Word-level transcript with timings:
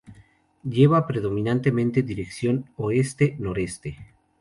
Lleva 0.63 1.05
predominantemente 1.05 2.01
dirección 2.01 2.67
oeste-noroeste. 2.77 3.97